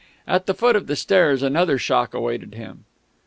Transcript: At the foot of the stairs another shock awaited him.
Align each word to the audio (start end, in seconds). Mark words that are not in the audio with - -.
At 0.27 0.47
the 0.47 0.55
foot 0.55 0.75
of 0.75 0.87
the 0.87 0.95
stairs 0.95 1.43
another 1.43 1.77
shock 1.77 2.15
awaited 2.15 2.55
him. 2.55 2.85